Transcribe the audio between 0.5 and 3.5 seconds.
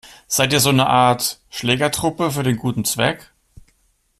ihr so eine Art Schlägertruppe für den guten Zweck?